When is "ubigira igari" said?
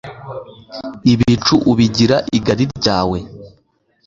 1.71-2.65